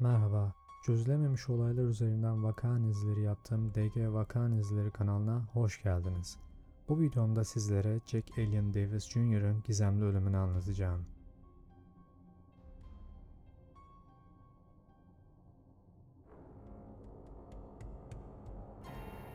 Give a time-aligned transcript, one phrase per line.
[0.00, 6.38] Merhaba, çözülememiş olaylar üzerinden vaka analizleri yaptığım DG Vaka Analizleri kanalına hoş geldiniz.
[6.88, 11.06] Bu videomda sizlere Jack Alien Davis Jr.'ın gizemli ölümünü anlatacağım.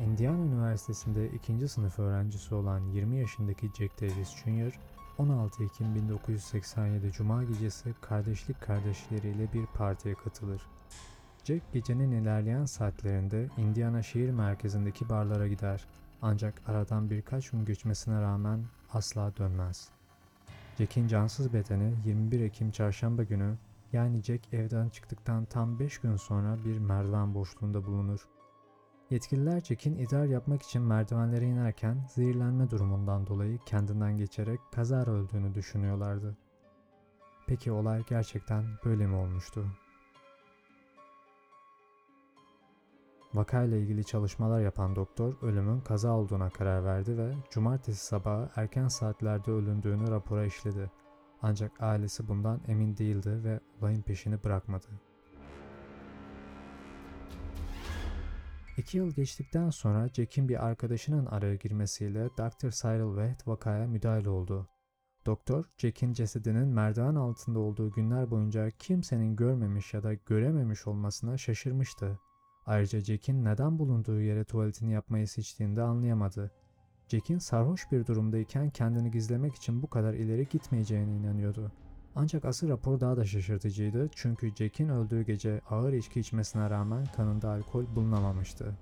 [0.00, 4.80] Indiana Üniversitesi'nde ikinci sınıf öğrencisi olan 20 yaşındaki Jack Davis Jr.,
[5.18, 10.62] 16 Ekim 1987 Cuma gecesi kardeşlik kardeşleriyle bir partiye katılır.
[11.44, 15.86] Jack gecenin ilerleyen saatlerinde Indiana şehir merkezindeki barlara gider.
[16.22, 19.88] Ancak aradan birkaç gün geçmesine rağmen asla dönmez.
[20.78, 23.54] Jack'in cansız bedeni 21 Ekim çarşamba günü
[23.92, 28.20] yani Jack evden çıktıktan tam 5 gün sonra bir merdiven boşluğunda bulunur.
[29.10, 36.36] Yetkililer Jack'in idrar yapmak için merdivenlere inerken zehirlenme durumundan dolayı kendinden geçerek kazara öldüğünü düşünüyorlardı.
[37.46, 39.66] Peki olay gerçekten böyle mi olmuştu?
[43.34, 49.50] Vakayla ilgili çalışmalar yapan doktor ölümün kaza olduğuna karar verdi ve cumartesi sabahı erken saatlerde
[49.50, 50.90] ölündüğünü rapora işledi.
[51.42, 54.86] Ancak ailesi bundan emin değildi ve olayın peşini bırakmadı.
[58.76, 62.70] İki yıl geçtikten sonra Jack'in bir arkadaşının araya girmesiyle Dr.
[62.70, 64.68] Cyril Waite vakaya müdahale oldu.
[65.26, 72.18] Doktor, Jack'in cesedinin merdiven altında olduğu günler boyunca kimsenin görmemiş ya da görememiş olmasına şaşırmıştı.
[72.66, 76.50] Ayrıca Jack'in neden bulunduğu yere tuvaletini yapmayı seçtiğini de anlayamadı.
[77.08, 81.72] Jack'in sarhoş bir durumdayken kendini gizlemek için bu kadar ileri gitmeyeceğine inanıyordu.
[82.18, 87.50] Ancak asıl rapor daha da şaşırtıcıydı çünkü Jack'in öldüğü gece ağır içki içmesine rağmen kanında
[87.50, 88.74] alkol bulunamamıştı.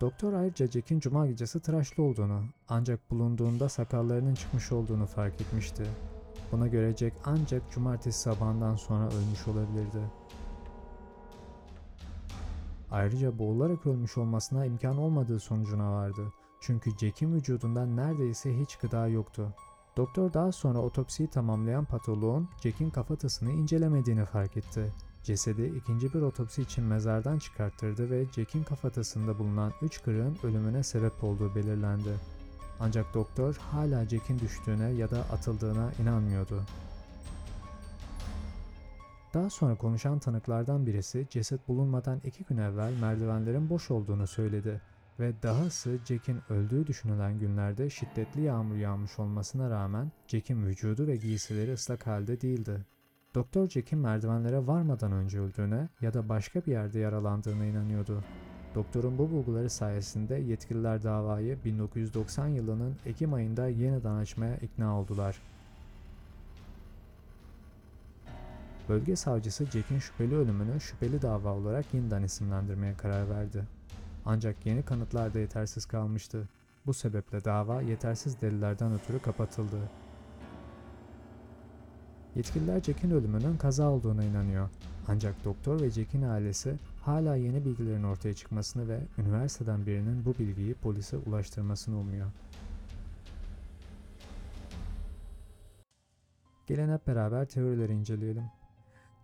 [0.00, 5.86] Doktor ayrıca Jack'in cuma gecesi tıraşlı olduğunu ancak bulunduğunda sakallarının çıkmış olduğunu fark etmişti.
[6.52, 10.00] Buna göre Jack ancak cumartesi sabahından sonra ölmüş olabilirdi.
[12.90, 16.32] Ayrıca boğularak ölmüş olmasına imkan olmadığı sonucuna vardı.
[16.66, 19.54] Çünkü Jack'in vücudunda neredeyse hiç gıda yoktu.
[19.96, 24.92] Doktor daha sonra otopsiyi tamamlayan patoloğun Jack'in kafatasını incelemediğini fark etti.
[25.22, 31.24] Cesedi ikinci bir otopsi için mezardan çıkarttırdı ve Jack'in kafatasında bulunan 3 kırığın ölümüne sebep
[31.24, 32.14] olduğu belirlendi.
[32.80, 36.62] Ancak doktor hala Jack'in düştüğüne ya da atıldığına inanmıyordu.
[39.34, 44.80] Daha sonra konuşan tanıklardan birisi ceset bulunmadan iki gün evvel merdivenlerin boş olduğunu söyledi
[45.20, 51.72] ve dahası Jack'in öldüğü düşünülen günlerde şiddetli yağmur yağmış olmasına rağmen Jack'in vücudu ve giysileri
[51.72, 52.86] ıslak halde değildi.
[53.34, 58.24] Doktor Jack'in merdivenlere varmadan önce öldüğüne ya da başka bir yerde yaralandığına inanıyordu.
[58.74, 65.42] Doktorun bu bulguları sayesinde yetkililer davayı 1990 yılının Ekim ayında yeniden açmaya ikna oldular.
[68.88, 73.75] Bölge savcısı Jack'in şüpheli ölümünü şüpheli dava olarak yeniden isimlendirmeye karar verdi.
[74.26, 76.48] Ancak yeni kanıtlar da yetersiz kalmıştı.
[76.86, 79.78] Bu sebeple dava yetersiz delillerden ötürü kapatıldı.
[82.36, 84.68] Yetkililer Jack'in ölümünün kaza olduğuna inanıyor.
[85.08, 90.74] Ancak doktor ve Jack'in ailesi hala yeni bilgilerin ortaya çıkmasını ve üniversiteden birinin bu bilgiyi
[90.74, 92.26] polise ulaştırmasını umuyor.
[96.66, 98.44] Gelin hep beraber teorileri inceleyelim.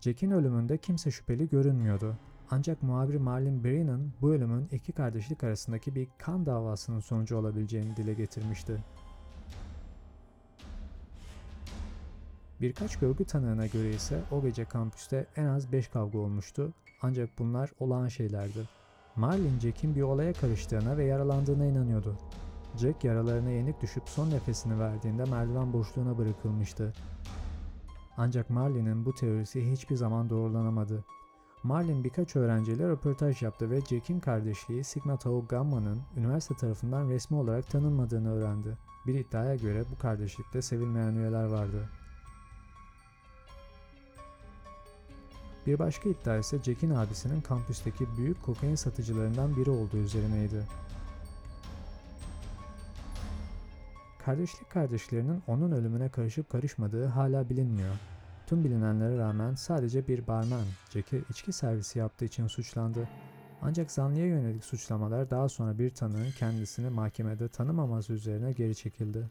[0.00, 2.16] Jack'in ölümünde kimse şüpheli görünmüyordu.
[2.54, 8.14] Ancak muhabir Marlin Brennan bu ölümün iki kardeşlik arasındaki bir kan davasının sonucu olabileceğini dile
[8.14, 8.76] getirmişti.
[12.60, 17.70] Birkaç görgü tanığına göre ise o gece kampüste en az 5 kavga olmuştu ancak bunlar
[17.80, 18.68] olağan şeylerdi.
[19.16, 22.16] Marlin Jack'in bir olaya karıştığına ve yaralandığına inanıyordu.
[22.76, 26.92] Jack yaralarına yenik düşüp son nefesini verdiğinde merdiven boşluğuna bırakılmıştı.
[28.16, 31.04] Ancak Marlin'in bu teorisi hiçbir zaman doğrulanamadı.
[31.62, 37.70] Marlin birkaç öğrenciyle röportaj yaptı ve Jack'in kardeşliği Sigma Tau Gamma'nın üniversite tarafından resmi olarak
[37.70, 38.78] tanınmadığını öğrendi.
[39.06, 41.88] Bir iddiaya göre bu kardeşlikte sevilmeyen üyeler vardı.
[45.66, 50.66] Bir başka iddia ise Jack'in abisinin kampüsteki büyük kokain satıcılarından biri olduğu üzerineydi.
[54.24, 57.94] Kardeşlik kardeşlerinin onun ölümüne karışıp karışmadığı hala bilinmiyor.
[58.52, 63.08] Tüm bilinenlere rağmen sadece bir barman Jack'e içki servisi yaptığı için suçlandı.
[63.62, 69.30] Ancak zanlıya yönelik suçlamalar daha sonra bir tanığın kendisini mahkemede tanımaması üzerine geri çekildi.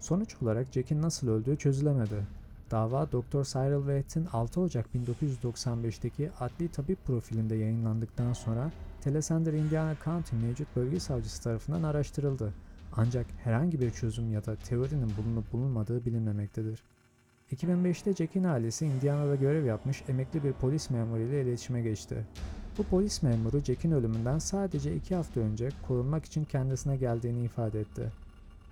[0.00, 2.26] Sonuç olarak Jack'in nasıl öldüğü çözülemedi.
[2.70, 3.44] Dava Dr.
[3.44, 8.70] Cyril Waite'in 6 Ocak 1995'teki adli tabip profilinde yayınlandıktan sonra
[9.00, 12.54] Telesender Indiana County mevcut bölge savcısı tarafından araştırıldı.
[13.00, 16.82] Ancak herhangi bir çözüm ya da teorinin bulunup bulunmadığı bilinmemektedir.
[17.52, 22.26] 2005'te Jack'in ailesi Indiana'da görev yapmış emekli bir polis memuru ile iletişime geçti.
[22.78, 28.12] Bu polis memuru Jack'in ölümünden sadece 2 hafta önce korunmak için kendisine geldiğini ifade etti.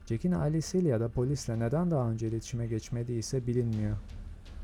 [0.07, 3.97] Jack'in ailesiyle ya da polisle neden daha önce iletişime geçmediği ise bilinmiyor.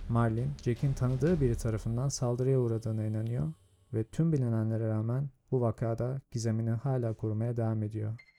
[0.09, 3.53] Marlin, Jack'in tanıdığı biri tarafından saldırıya uğradığına inanıyor
[3.95, 8.32] ve tüm bilinenlere rağmen bu vakada gizemini hala korumaya devam ediyor.